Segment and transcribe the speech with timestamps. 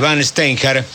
[0.00, 0.86] Van Steinhardt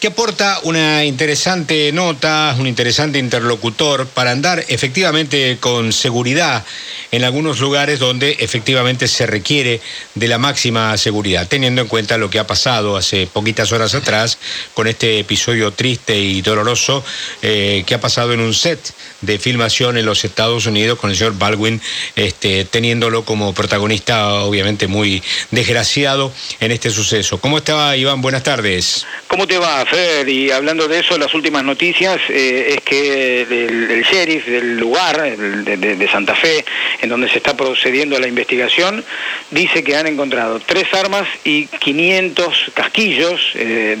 [0.00, 6.64] que aporta una interesante nota, un interesante interlocutor para andar efectivamente con seguridad
[7.12, 9.80] en algunos lugares donde efectivamente se requiere
[10.14, 14.38] de la máxima seguridad, teniendo en cuenta lo que ha pasado hace poquitas horas atrás
[14.74, 17.02] con este episodio triste y doloroso
[17.40, 18.92] eh, que ha pasado en un set
[19.22, 21.80] de filmación en los Estados Unidos con el señor Baldwin
[22.16, 27.38] este, teniéndolo como protagonista obviamente muy desgraciado en este suceso.
[27.40, 28.20] ¿Cómo estaba Iván?
[28.20, 29.06] Buenas tardes.
[29.28, 30.28] ¿Cómo te va, Fer?
[30.28, 36.08] Y hablando de eso, las últimas noticias eh, es que el, sheriff del lugar, de,
[36.10, 36.64] Santa Fe,
[37.02, 39.04] en donde se está procediendo la investigación,
[39.50, 43.96] dice que han encontrado tres armas y 500 casquillos eh,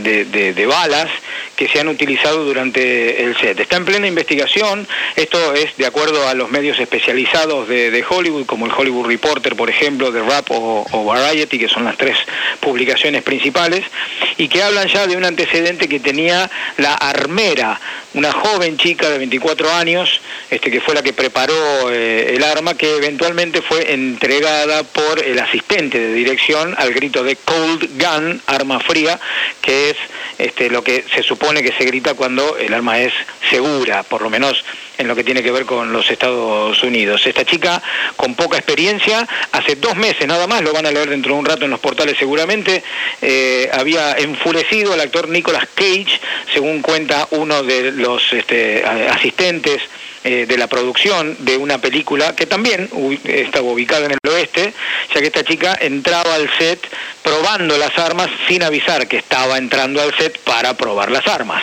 [0.54, 1.08] de, balas
[1.56, 3.58] que se han utilizado durante el set.
[3.58, 8.66] Está en plena investigación, esto es de acuerdo a los medios especializados de, Hollywood, como
[8.66, 12.16] el Hollywood Reporter, por ejemplo, de Rap o Variety, que son las tres
[12.60, 13.84] publicaciones principales,
[14.36, 17.80] y que hablan ya de un antecedente que tenía la armera,
[18.14, 20.20] una joven chica de 24 años,
[20.50, 25.38] este, que fue la que preparó eh, el arma, que eventualmente fue entregada por el
[25.38, 29.18] asistente de dirección al grito de Cold Gun, arma fría,
[29.60, 29.96] que es
[30.38, 33.12] este, lo que se supone que se grita cuando el arma es
[33.50, 34.64] segura, por lo menos
[34.98, 37.26] en lo que tiene que ver con los Estados Unidos.
[37.26, 37.82] Esta chica
[38.16, 41.46] con poca experiencia, hace dos meses nada más, lo van a leer dentro de un
[41.46, 42.82] rato en los portales seguramente,
[43.22, 46.20] eh, había enfurecido al actor Nicolas Cage,
[46.52, 49.82] según cuenta uno de los este, asistentes
[50.24, 52.90] eh, de la producción de una película que también
[53.24, 54.18] estaba ubicada en el
[54.56, 54.72] oeste,
[55.14, 56.80] ya que esta chica entraba al set
[57.22, 61.62] probando las armas sin avisar que estaba entrando al set para probar las armas.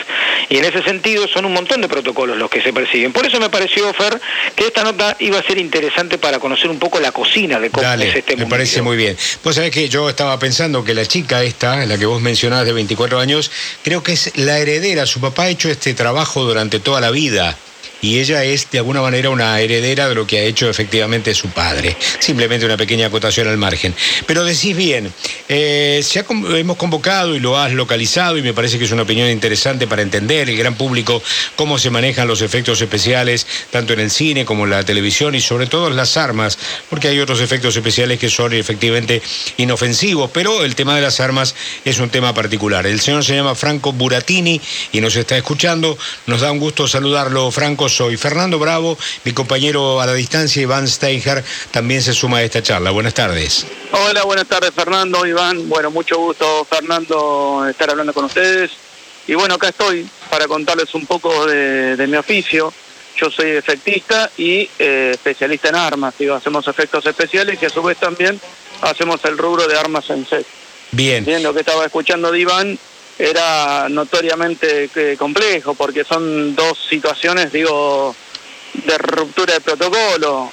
[0.50, 3.14] Y en ese sentido son un montón de protocolos los que se persiguen.
[3.14, 4.20] Por eso me pareció, Fer,
[4.56, 7.88] que esta nota iba a ser interesante para conocer un poco la cocina de cómo
[7.94, 9.18] es este Me parece muy bien.
[9.42, 12.74] Pues sabés que yo estaba pensando que la chica esta, la que vos mencionabas de
[12.74, 13.52] 24 años,
[13.84, 15.06] creo que es la heredera.
[15.06, 17.58] Su papá ha hecho este trabajo durante toda la vida
[18.04, 21.48] y ella es de alguna manera una heredera de lo que ha hecho efectivamente su
[21.50, 21.96] padre.
[22.20, 23.96] Simplemente una pequeña acotación al margen.
[24.28, 25.12] Pero decís bien,
[25.48, 26.04] eh,
[26.58, 30.02] hemos convocado y lo has localizado y me parece que es una opinión interesante para
[30.02, 31.24] entender el gran público
[31.56, 35.40] cómo se manejan los efectos especiales, tanto en el cine como en la televisión y
[35.40, 36.58] sobre todo las armas,
[36.90, 39.22] porque hay otros efectos especiales que son efectivamente
[39.56, 41.56] inofensivos, pero el tema de las armas
[41.86, 42.86] es un tema particular.
[42.86, 44.60] El señor se llama Franco Buratini
[44.92, 45.98] y nos está escuchando.
[46.28, 50.88] Nos da un gusto saludarlo, Franco soy Fernando Bravo, mi compañero a la distancia Iván
[50.88, 52.92] Steiger también se suma a esta charla.
[52.92, 53.66] Buenas tardes.
[53.92, 55.70] Hola, buenas tardes Fernando, Iván.
[55.70, 58.72] Bueno, mucho gusto Fernando estar hablando con ustedes.
[59.28, 62.74] Y bueno, acá estoy para contarles un poco de, mi oficio.
[63.16, 66.16] Yo soy efectista y eh, especialista en armas.
[66.18, 68.42] Digo, hacemos efectos especiales y a su vez también
[68.82, 70.46] hacemos el rubro de armas en set.
[70.92, 71.24] Bien.
[71.24, 72.80] Bien, lo que estaba escuchando de Iván
[73.18, 78.16] era notoriamente eh, complejo porque son dos situaciones, digo,
[78.74, 80.52] de ruptura de protocolo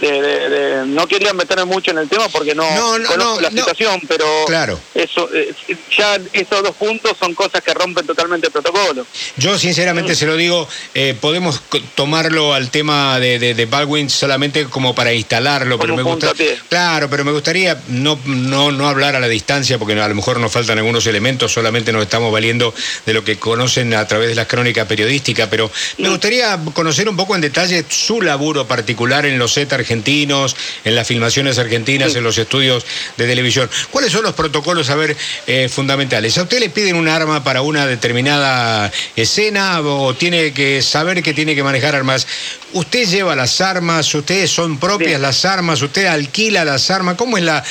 [0.00, 2.66] de, no quería meterme mucho en el tema porque no,
[3.06, 4.78] conozco la situación, pero claro.
[4.94, 5.54] eso eh,
[5.96, 9.06] ya estos dos puntos son cosas que rompen totalmente el protocolo.
[9.36, 11.62] Yo sinceramente se lo digo, eh, podemos
[11.94, 16.32] tomarlo al tema de, de, Baldwin solamente como para instalarlo, pero me gusta,
[16.68, 20.38] claro, pero me gustaría no, no, no hablar a la distancia porque a lo mejor
[20.38, 22.74] nos faltan algunos elementos, solamente nos estamos valiendo
[23.04, 26.10] de lo que conocen a través de las crónicas periodísticas, pero me mm.
[26.10, 31.06] gustaría conocer un poco en detalle su laburo particular en los Z argentinos, en las
[31.06, 32.84] filmaciones argentinas, en los estudios
[33.16, 33.70] de televisión.
[33.92, 35.16] ¿Cuáles son los protocolos, a ver,
[35.46, 36.36] eh, fundamentales?
[36.38, 41.32] ¿A usted le piden un arma para una determinada escena o tiene que saber que
[41.32, 42.26] tiene que manejar armas?
[42.72, 44.12] ¿Usted lleva las armas?
[44.12, 45.80] ¿Ustedes son propias las armas?
[45.80, 47.14] ¿Usted alquila las armas?
[47.14, 47.62] ¿Cómo es la,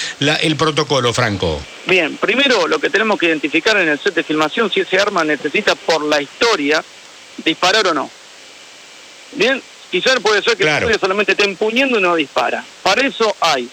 [0.41, 1.61] el protocolo, Franco?
[1.85, 5.25] Bien, primero lo que tenemos que identificar en el set de filmación si ese arma
[5.25, 6.83] necesita por la historia
[7.43, 8.09] disparar o no.
[9.33, 9.61] Bien,
[9.95, 12.61] Quizás puede ser que el solamente esté empuñando y no dispara.
[12.83, 13.69] Para eso hay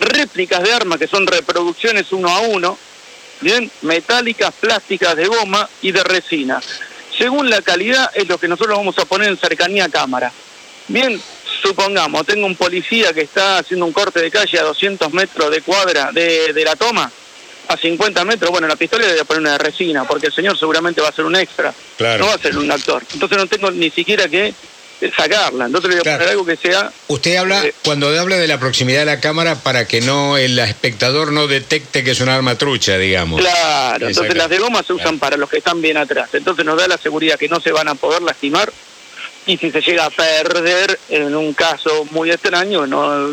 [0.00, 2.78] réplicas de armas que son reproducciones uno a uno,
[3.42, 6.62] bien, metálicas, plásticas, de goma y de resina.
[7.18, 10.32] Según la calidad es lo que nosotros vamos a poner en cercanía a cámara.
[10.86, 11.20] Bien,
[11.62, 15.60] supongamos, tengo un policía que está haciendo un corte de calle a 200 metros de
[15.60, 17.12] cuadra de, la toma,
[17.68, 20.32] a 50 metros, bueno, la pistola le voy a poner una de resina, porque el
[20.32, 21.74] señor seguramente va a ser un extra,
[22.18, 23.02] no va a ser un actor.
[23.12, 24.54] Entonces no tengo ni siquiera que
[25.16, 25.66] sacarla.
[25.66, 26.92] Entonces le voy a poner algo que sea.
[27.08, 30.58] Usted habla, eh, cuando habla de la proximidad de la cámara, para que no el
[30.58, 33.40] espectador no detecte que es un arma trucha, digamos.
[33.40, 36.30] Claro, entonces las de goma se usan para los que están bien atrás.
[36.32, 38.72] Entonces nos da la seguridad que no se van a poder lastimar.
[39.46, 43.28] Y si se llega a perder, en un caso muy extraño, no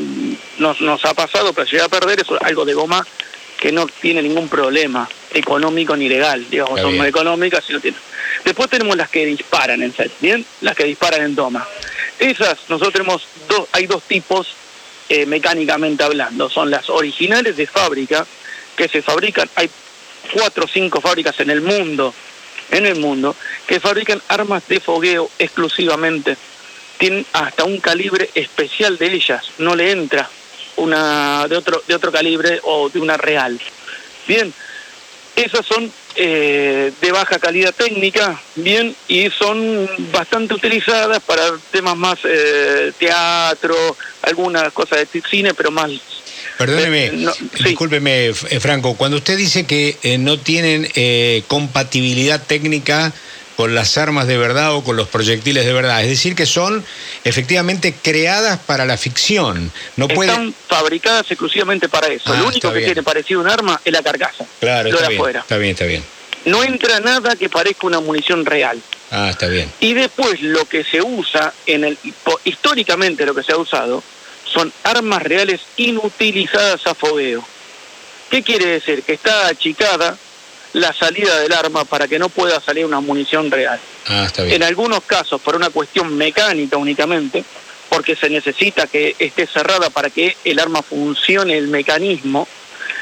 [0.60, 3.06] nos, nos ha pasado, pero si llega a perder, es algo de goma
[3.60, 8.00] que no tiene ningún problema económico ni legal, digamos, son más económicas y no tienen.
[8.44, 10.46] Después tenemos las que disparan en set, ¿bien?
[10.62, 11.68] Las que disparan en toma.
[12.20, 14.56] Esas, nosotros tenemos dos, hay dos tipos
[15.10, 16.50] eh, mecánicamente hablando.
[16.50, 18.26] Son las originales de fábrica,
[18.76, 19.70] que se fabrican, hay
[20.34, 22.14] cuatro o cinco fábricas en el mundo,
[22.72, 23.36] en el mundo,
[23.68, 26.38] que fabrican armas de fogueo exclusivamente.
[26.98, 30.30] Tienen hasta un calibre especial de ellas, no le entra
[30.78, 33.60] una de otro, de otro calibre o de una real.
[34.28, 34.54] Bien,
[35.36, 42.20] esas son eh, de baja calidad técnica, bien, y son bastante utilizadas para temas más
[42.24, 43.76] eh, teatro,
[44.22, 45.92] algunas cosas de cine, pero más...
[46.58, 47.28] Perdóneme, eh,
[47.66, 50.88] discúlpeme, Franco, cuando usted dice que no tienen
[51.48, 53.12] compatibilidad técnica
[53.56, 56.02] con las armas de verdad o con los proyectiles de verdad.
[56.02, 56.84] Es decir, que son
[57.24, 59.72] efectivamente creadas para la ficción.
[59.96, 62.34] No Están fabricadas exclusivamente para eso.
[62.34, 64.46] lo ah, único que tiene parecido a un arma es la carcasa.
[64.60, 66.04] Claro, está bien, está bien, está bien.
[66.46, 68.80] No entra nada que parezca una munición real.
[69.12, 69.72] Ah, está bien.
[69.80, 71.98] Y después lo que se usa, en el
[72.44, 74.04] históricamente lo que se ha usado,
[74.46, 77.44] son armas reales inutilizadas a fogueo.
[78.30, 79.04] ¿Qué quiere decir?
[79.04, 80.18] Que está achicada
[80.76, 83.80] la salida del arma para que no pueda salir una munición real.
[84.08, 84.56] Ah, está bien.
[84.56, 87.46] En algunos casos, por una cuestión mecánica únicamente,
[87.88, 92.48] porque se necesita que esté cerrada para que el arma funcione el mecanismo,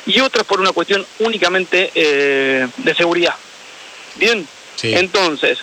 [0.06, 3.36] y otras por una cuestión únicamente eh, de seguridad.
[4.16, 4.48] Bien,
[4.84, 5.60] entonces,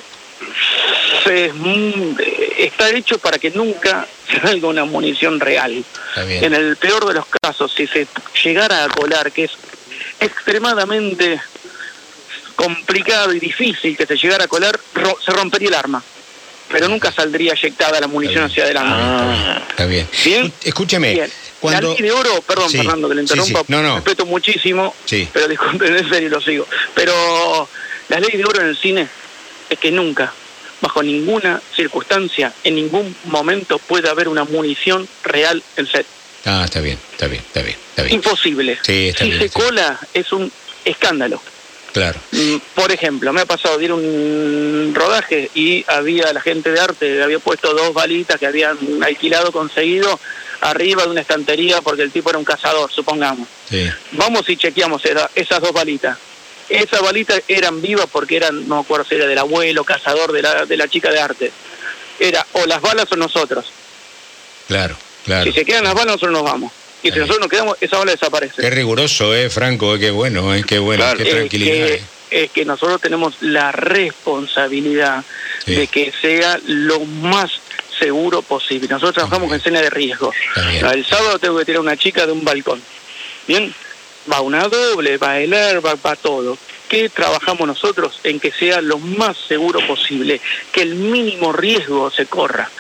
[1.23, 1.53] se,
[2.59, 4.09] está hecho para que nunca
[4.43, 5.85] salga una munición real.
[6.17, 8.09] En el peor de los casos, si se
[8.43, 9.53] llegara a colar, que es
[10.19, 11.41] extremadamente
[12.55, 14.79] complicado y difícil que se llegara a colar,
[15.25, 16.03] se rompería el arma.
[16.71, 18.95] Pero nunca saldría eyectada la munición hacia adelante.
[18.95, 20.09] Ah, está bien.
[20.25, 20.53] ¿Bien?
[20.63, 21.29] Escúcheme.
[21.63, 23.97] La ley de oro, perdón, Fernando, que le interrumpa, no, no.
[23.97, 24.95] respeto muchísimo,
[25.33, 26.67] pero disculpen, en serio lo sigo.
[26.95, 27.69] Pero
[28.09, 29.09] la ley de oro en el cine
[29.69, 30.33] es que nunca,
[30.81, 36.07] bajo ninguna circunstancia, en ningún momento puede haber una munición real en set.
[36.47, 37.77] Ah, está bien, está bien, está bien.
[37.91, 38.15] Está bien.
[38.15, 38.79] Imposible.
[38.83, 40.51] si se cola es un
[40.85, 41.43] escándalo.
[41.93, 42.21] Claro.
[42.31, 46.81] Mm, por ejemplo, me ha pasado de ir un rodaje y había la gente de
[46.81, 50.19] arte, había puesto dos balitas que habían alquilado, conseguido,
[50.61, 53.49] arriba de una estantería porque el tipo era un cazador, supongamos.
[54.13, 55.03] Vamos y chequeamos
[55.35, 56.19] esas dos balitas.
[56.69, 60.43] Esas balitas eran vivas porque eran, no me acuerdo si era del abuelo, cazador de
[60.43, 61.53] la, de la chica de arte.
[62.21, 63.65] Era o las balas o nosotros.
[64.69, 64.95] Claro,
[65.25, 65.45] claro.
[65.45, 66.73] Si se quedan las balas, nosotros nos vamos.
[67.03, 68.61] Y si nosotros nos quedamos, esa bala desaparece.
[68.61, 69.99] Qué riguroso, ¿eh, Franco?
[69.99, 70.65] Qué bueno, ¿eh?
[70.67, 71.99] qué bueno, qué tranquilidad.
[72.31, 75.25] Es que, nosotros tenemos la responsabilidad
[75.67, 77.51] de que sea lo más
[77.99, 78.89] seguro posible.
[78.89, 80.33] Nosotros trabajamos en escena de riesgo.
[80.57, 82.81] El sábado tengo que tirar una chica de un balcón.
[83.49, 83.75] Bien,
[84.31, 86.57] va una doble, va el airbag, va todo.
[86.89, 88.21] ¿Qué trabajamos nosotros?
[88.25, 90.41] En que sea lo más seguro posible,
[90.73, 92.71] que el mínimo riesgo se corra.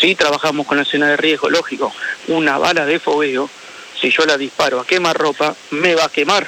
[0.00, 1.92] Sí, trabajamos con la escena de riesgo, lógico.
[2.28, 3.48] Una bala de fogueo
[4.04, 6.46] si yo la disparo a quemar ropa, me va a quemar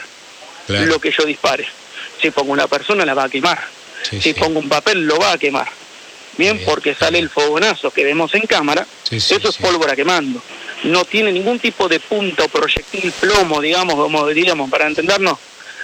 [0.69, 1.67] lo que yo dispare.
[2.20, 3.58] Si pongo una persona, la va a quemar.
[4.20, 5.67] si pongo un papel, lo va a quemar.
[6.37, 10.43] Bien, porque sale el fogonazo que vemos en cámara, eso es pólvora quemando.
[10.85, 15.38] No tiene ningún tipo de punta o proyectil plomo, digamos, como diríamos, para entendernos.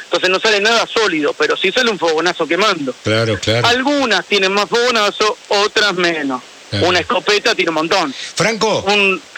[0.04, 2.94] Entonces no sale nada sólido, pero sí sale un fogonazo quemando.
[3.02, 3.66] Claro, claro.
[3.66, 6.42] Algunas tienen más fogonazo, otras menos.
[6.82, 8.14] Una escopeta tiene un montón.
[8.34, 8.84] Franco.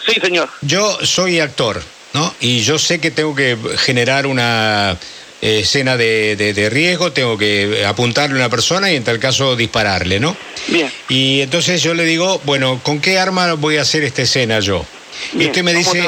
[0.05, 0.49] Sí, señor.
[0.61, 1.81] Yo soy actor.
[2.15, 2.33] ¿No?
[2.39, 4.97] Y yo sé que tengo que generar una
[5.41, 10.21] eh, escena de, riesgo, tengo que apuntarle a una persona y en tal caso dispararle,
[10.21, 10.35] ¿no?
[10.69, 10.89] Bien.
[11.09, 14.85] Y entonces yo le digo, bueno, ¿con qué arma voy a hacer esta escena yo?
[15.33, 16.05] y usted me dice,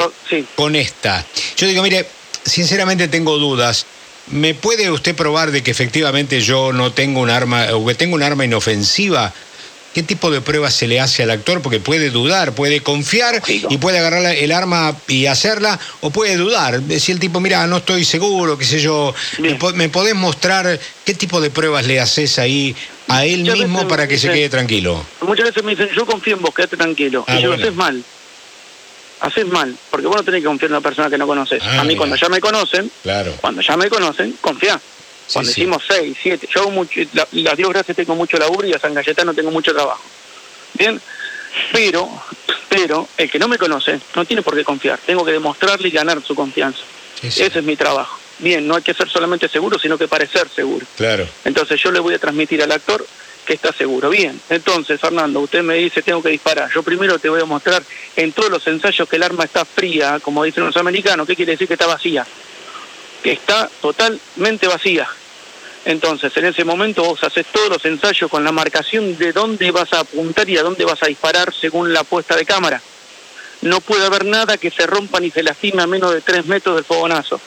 [0.54, 1.26] con esta.
[1.58, 2.06] Yo digo, mire,
[2.42, 3.84] sinceramente tengo dudas.
[4.28, 8.14] ¿Me puede usted probar de que efectivamente yo no tengo un arma, o que tengo
[8.14, 9.34] un arma inofensiva?
[9.94, 11.62] ¿Qué tipo de pruebas se le hace al actor?
[11.62, 16.80] Porque puede dudar, puede confiar y puede agarrar el arma y hacerla, o puede dudar.
[16.98, 21.40] Si el tipo, mira, no estoy seguro, qué sé yo, ¿me, podés mostrar qué tipo
[21.40, 22.76] de pruebas le haces ahí
[23.08, 25.04] a él mismo para que se quede tranquilo?
[25.22, 27.24] Muchas veces me dicen, yo confío en vos, quédate tranquilo.
[27.26, 28.02] Ah, y yo, haces mal.
[29.20, 31.60] Haces mal, porque vos no tenés que confiar en una persona que no conoces.
[31.64, 33.34] Ah, a mí, cuando ya me conocen, claro.
[33.40, 34.80] cuando ya me conocen, confía.
[35.32, 38.78] Cuando hicimos seis, siete, yo mucho, la, las Dios gracias tengo mucho laburo y a
[38.78, 40.02] San Galletano tengo mucho trabajo.
[40.74, 41.00] Bien,
[41.72, 42.08] pero,
[42.68, 44.98] pero el que no me conoce no tiene por qué confiar.
[45.04, 46.80] Tengo que demostrarle y ganar su confianza.
[47.22, 48.18] Ese es mi trabajo.
[48.38, 50.86] Bien, no hay que ser solamente seguro, sino que parecer seguro.
[50.96, 51.26] Claro.
[51.44, 53.04] Entonces yo le voy a transmitir al actor
[53.44, 54.10] que está seguro.
[54.10, 56.70] Bien, entonces Fernando, usted me dice tengo que disparar.
[56.72, 57.82] Yo primero te voy a mostrar
[58.14, 61.26] en todos los ensayos que el arma está fría, como dicen los americanos.
[61.26, 62.26] ¿Qué quiere decir que está vacía?
[63.22, 65.08] Que está totalmente vacía.
[65.84, 69.92] Entonces, en ese momento vos haces todos los ensayos con la marcación de dónde vas
[69.92, 72.82] a apuntar y a dónde vas a disparar según la puesta de cámara.
[73.62, 76.76] No puede haber nada que se rompa ni se lastime a menos de tres metros
[76.76, 77.40] del fogonazo.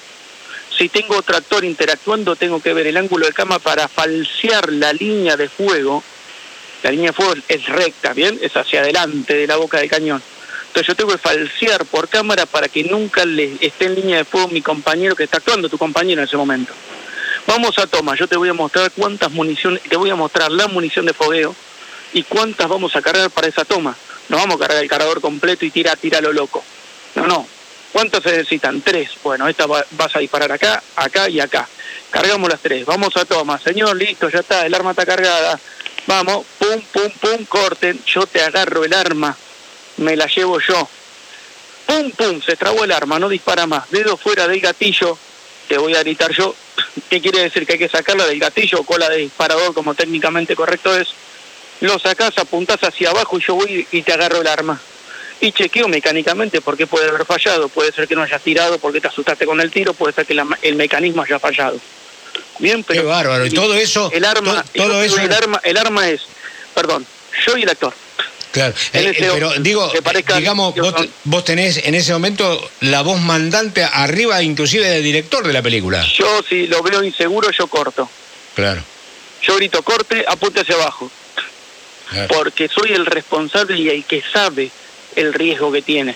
[0.75, 5.37] Si tengo otro interactuando, tengo que ver el ángulo de cámara para falsear la línea
[5.37, 6.03] de fuego.
[6.81, 8.39] La línea de fuego es recta, ¿bien?
[8.41, 10.23] Es hacia adelante de la boca del cañón.
[10.71, 14.23] Entonces yo tengo que falsear por cámara para que nunca le esté en línea de
[14.23, 16.71] fuego mi compañero que está actuando, tu compañero en ese momento.
[17.45, 20.69] Vamos a toma, yo te voy a mostrar cuántas municiones, te voy a mostrar la
[20.69, 21.53] munición de fogueo
[22.13, 23.97] y cuántas vamos a cargar para esa toma.
[24.29, 26.63] No vamos a cargar el cargador completo y tira, tira lo loco.
[27.15, 27.45] No, no.
[27.91, 28.79] ¿Cuántas se necesitan?
[28.79, 29.09] Tres.
[29.21, 31.67] Bueno, esta vas a disparar acá, acá y acá.
[32.11, 32.85] Cargamos las tres.
[32.85, 33.59] Vamos a toma.
[33.59, 35.59] Señor, listo, ya está, el arma está cargada.
[36.07, 38.01] Vamos, pum, pum, pum, corten.
[38.05, 39.35] Yo te agarro el arma
[39.97, 40.87] me la llevo yo.
[41.85, 43.89] Pum, pum, se trabó el arma, no dispara más.
[43.91, 45.17] Dedo fuera del gatillo,
[45.67, 46.55] te voy a gritar yo.
[47.09, 47.65] ¿Qué quiere decir?
[47.65, 51.09] Que hay que sacarla del gatillo o cola de disparador, como técnicamente correcto es.
[51.81, 54.79] Lo sacás, apuntás hacia abajo y yo voy y te agarro el arma.
[55.39, 57.67] Y chequeo mecánicamente porque puede haber fallado.
[57.69, 60.39] Puede ser que no hayas tirado porque te asustaste con el tiro, puede ser que
[60.61, 61.79] el mecanismo haya fallado.
[62.59, 63.01] Bien, pero.
[63.01, 63.45] Qué bárbaro.
[63.45, 64.11] Y todo eso.
[64.13, 65.17] El arma, todo, eso...
[65.19, 66.21] el arma, el arma es,
[66.75, 67.05] perdón,
[67.45, 67.93] yo y el actor.
[68.51, 69.91] Claro, eh, eh, pero digo,
[70.35, 70.75] digamos,
[71.23, 76.05] vos, tenés en ese momento la voz mandante arriba inclusive del director de la película.
[76.17, 78.09] Yo si lo veo inseguro, yo corto.
[78.55, 78.81] Claro.
[79.41, 81.09] Yo grito corte, apunte hacia abajo.
[82.27, 84.69] Porque soy el responsable y el que sabe
[85.15, 86.15] el riesgo que tiene.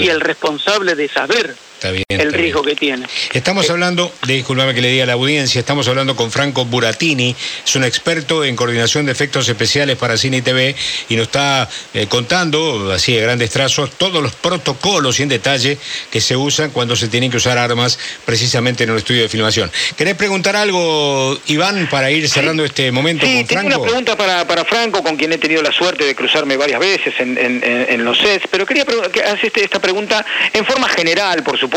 [0.00, 3.06] Y el responsable de saber el riesgo que tiene.
[3.32, 7.34] Estamos eh, hablando, disculpame que le diga a la audiencia, estamos hablando con Franco Buratini,
[7.64, 10.74] es un experto en coordinación de efectos especiales para cine y TV
[11.08, 15.78] y nos está eh, contando, así de grandes trazos, todos los protocolos y en detalle
[16.10, 19.70] que se usan cuando se tienen que usar armas precisamente en un estudio de filmación.
[19.96, 23.66] ¿Querés preguntar algo, Iván, para ir cerrando este momento con Franco?
[23.66, 27.14] una pregunta para, para, Franco, con quien he tenido la suerte de cruzarme varias veces
[27.18, 31.67] en, en, los sets, pero quería hacer esta pregunta en forma general, por supuesto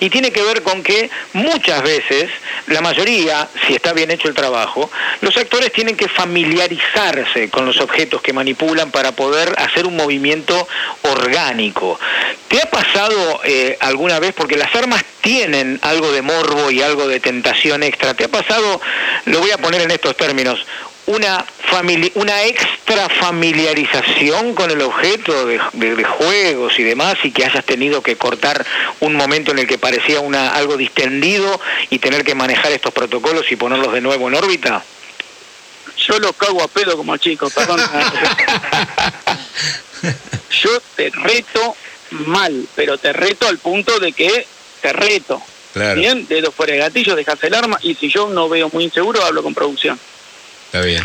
[0.00, 2.30] y tiene que ver con que muchas veces,
[2.66, 7.80] la mayoría, si está bien hecho el trabajo, los actores tienen que familiarizarse con los
[7.80, 10.66] objetos que manipulan para poder hacer un movimiento
[11.02, 11.98] orgánico.
[12.48, 17.06] ¿Te ha pasado eh, alguna vez, porque las armas tienen algo de morbo y algo
[17.08, 18.80] de tentación extra, ¿te ha pasado,
[19.26, 20.64] lo voy a poner en estos términos,
[21.06, 21.44] una,
[22.14, 22.42] una
[22.84, 25.58] extra familiarización con el objeto de,
[26.04, 28.66] juegos y demás y que hayas tenido que cortar
[29.00, 31.60] un momento en el que parecía una, algo distendido
[31.90, 34.82] y tener que manejar estos protocolos y ponerlos de nuevo en órbita?
[35.96, 37.80] Yo lo cago a pedo como chico, perdón.
[40.50, 41.76] Yo te reto
[42.10, 44.44] mal, pero te reto al punto de que
[44.80, 45.40] te reto.
[45.94, 49.24] Bien, dedo fuera de gatillo, dejas el arma y si yo no veo muy inseguro,
[49.24, 49.98] hablo con producción.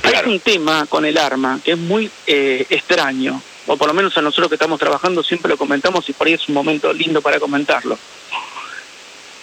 [0.04, 4.18] Hay un tema con el arma que es muy eh, extraño, o por lo menos
[4.18, 7.22] a nosotros que estamos trabajando siempre lo comentamos y por ahí es un momento lindo
[7.22, 7.98] para comentarlo.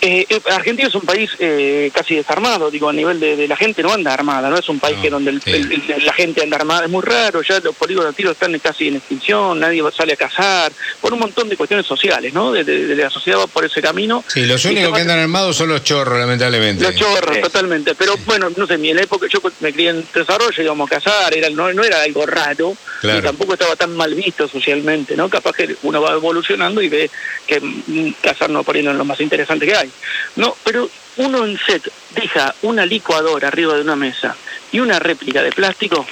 [0.07, 3.83] Eh, eh, Argentina es un país eh, casi desarmado, digo, a nivel de, la gente
[3.83, 7.01] no anda armada, no es un país que donde la gente anda armada, es muy
[7.01, 10.71] raro, ya los polígonos de tiro están casi en extinción, nadie sale a cazar,
[11.01, 12.53] por un montón de cuestiones sociales, ¿no?
[12.53, 14.23] De, la sociedad va por ese camino.
[14.29, 16.85] Sí, los únicos que andan armados son los chorros, lamentablemente.
[16.85, 20.63] Los chorros, totalmente, pero bueno, no sé, en mi época yo me crié en desarrollo,
[20.63, 24.49] íbamos a cazar, era, no, no era algo raro, y tampoco estaba tan mal visto
[24.49, 25.29] socialmente, ¿no?
[25.29, 27.11] Capaz que uno va evolucionando y ve
[27.47, 29.91] que mm, cazar no por ahí no es lo más interesante que hay.
[30.37, 34.35] No, pero uno en set deja una licuadora arriba de una mesa
[34.73, 36.07] y una réplica de plástico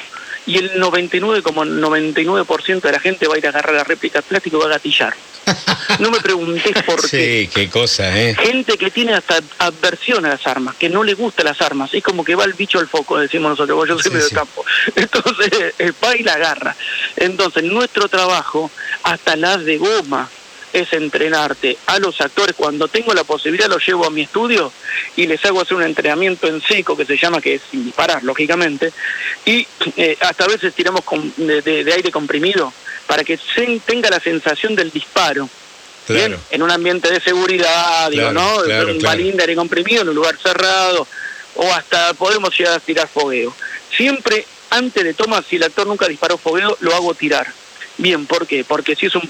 [0.47, 4.59] y el 99,99% de la gente va a ir a agarrar la réplica de plástico
[4.59, 5.15] y va a gatillar.
[5.99, 7.49] No me preguntes por qué.
[7.49, 8.35] Sí, qué cosa, ¿eh?
[8.35, 11.93] Gente que tiene hasta aversión a las armas, que no le gustan las armas.
[11.93, 14.65] Es como que va el bicho al foco, decimos nosotros, yo soy medio campo.
[14.97, 16.75] Entonces, eh, va y la agarra.
[17.17, 18.71] Entonces, nuestro trabajo,
[19.03, 20.29] hasta las de goma,
[20.73, 22.55] es entrenarte a los actores.
[22.57, 24.73] Cuando tengo la posibilidad los llevo a mi estudio
[25.17, 28.23] y les hago hacer un entrenamiento en seco que se llama, que es sin disparar,
[28.25, 28.93] lógicamente,
[29.45, 29.67] y
[29.97, 31.03] eh, hasta a veces tiramos
[31.37, 32.73] de, aire comprimido
[33.07, 33.39] para que
[33.87, 35.49] tenga la sensación del disparo.
[36.09, 38.57] Bien, en un ambiente de seguridad, digo, ¿no?
[38.57, 41.07] un balín de aire comprimido en un lugar cerrado,
[41.55, 43.55] o hasta podemos llegar a tirar fogueo.
[43.97, 47.47] Siempre antes de toma, si el actor nunca disparó fogueo, lo hago tirar
[47.99, 48.65] Bien, ¿por qué?
[48.65, 49.29] Porque si es un,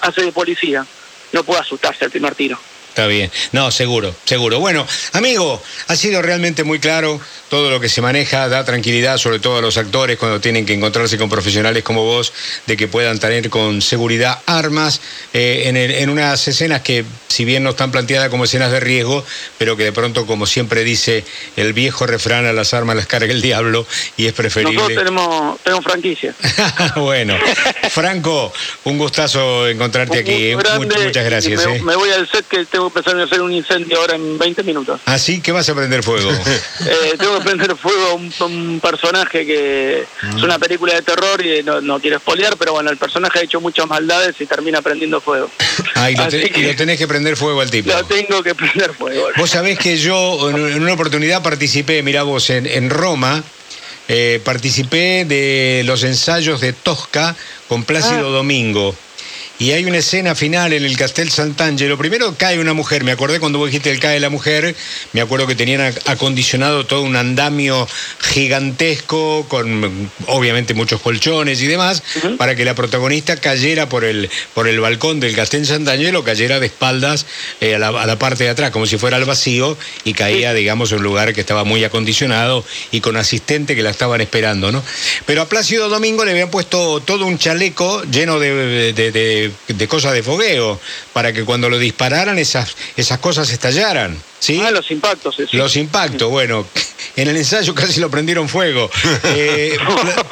[0.00, 0.86] hace de policía,
[1.32, 2.58] no puede asustarse al primer tiro.
[2.92, 3.30] Está bien.
[3.52, 4.60] No, seguro, seguro.
[4.60, 7.18] Bueno, amigo, ha sido realmente muy claro
[7.48, 10.74] todo lo que se maneja, da tranquilidad sobre todo a los actores cuando tienen que
[10.74, 12.34] encontrarse con profesionales como vos,
[12.66, 15.00] de que puedan tener con seguridad armas
[15.32, 19.24] eh, en, en, unas escenas que, si bien no están planteadas como escenas de riesgo,
[19.56, 21.24] pero que de pronto, como siempre dice
[21.56, 23.86] el viejo refrán, a las armas las carga el diablo
[24.18, 24.74] y es preferible.
[24.74, 26.34] Nosotros tenemos, tenemos franquicia.
[26.96, 27.36] bueno,
[27.90, 28.52] Franco,
[28.84, 30.50] un gustazo encontrarte aquí.
[30.50, 30.56] ¿eh?
[30.56, 31.66] muchas gracias.
[31.66, 34.38] Me, me, voy al set que tengo que empezar a hacer un incendio ahora en
[34.38, 35.00] 20 minutos.
[35.06, 36.30] ¿Así que vas a prender fuego?
[36.86, 41.44] eh, tengo que prender fuego a un, un, personaje que es una película de terror
[41.44, 44.82] y no, no quiero espolear, pero bueno, el personaje ha hecho muchas maldades y termina
[44.82, 45.50] prendiendo fuego.
[45.94, 47.90] Ah, y lo, que, y lo tenés que prender fuego al tipo.
[47.90, 49.28] Lo tengo que prender fuego.
[49.36, 53.42] Vos sabés que yo en una oportunidad participé, mirá vos, en, en Roma,
[54.08, 57.36] eh, participé de los ensayos de Tosca
[57.68, 58.32] con Plácido ah.
[58.32, 58.94] Domingo
[59.62, 61.96] y hay una escena final en el Castel Sant'Angelo.
[61.96, 64.74] Primero cae una mujer, me acordé cuando vos dijiste el cae la mujer,
[65.12, 67.86] me acuerdo que tenían acondicionado todo un andamio
[68.18, 72.36] gigantesco con obviamente muchos colchones y demás uh -huh.
[72.38, 76.66] para que la protagonista cayera por el, por el balcón del Castel Sant'Angelo, cayera de
[76.66, 77.26] espaldas
[77.60, 80.54] eh, a, la, a, la, parte de atrás, como si fuera al vacío y caía,
[80.54, 84.72] digamos, en un lugar que estaba muy acondicionado y con asistente que la estaban esperando,
[84.72, 84.82] ¿no?
[85.24, 89.51] Pero a Plácido Domingo le habían puesto todo un chaleco lleno de, de, de de,
[89.88, 90.80] cosas de fogueo,
[91.12, 94.16] para que cuando lo dispararan esas, esas cosas estallaran.
[94.38, 94.60] ¿Sí?
[94.64, 95.36] Ah, los impactos.
[95.36, 95.56] Sí.
[95.56, 96.66] Los impactos, bueno,
[97.16, 98.90] en el ensayo casi lo prendieron fuego.
[99.34, 99.78] Eh,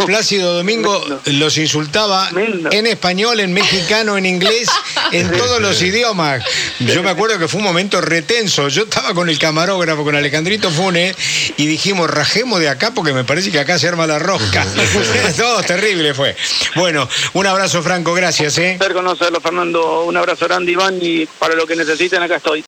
[0.05, 2.29] Plácido Domingo los insultaba
[2.71, 4.69] en español, en mexicano, en inglés,
[5.13, 6.45] en todos los idiomas.
[6.81, 8.69] Yo me acuerdo que fue un momento retenso.
[8.69, 11.15] Yo estaba con el camarógrafo, con Alejandrito Fune,
[11.57, 14.67] y dijimos, rajemos de acá porque me parece que acá se arma la rosca.
[15.37, 16.37] Todo terrible fue.
[16.75, 18.59] Bueno, un abrazo, Franco, gracias.
[18.59, 18.79] ¿eh?
[18.93, 20.03] conocerlo, Fernando.
[20.03, 22.59] Un abrazo grande, Iván, y para lo que necesiten, acá estoy.